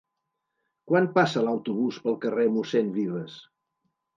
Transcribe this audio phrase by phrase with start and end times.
[0.91, 3.37] Quan passa l'autobús pel carrer Mossèn Vives?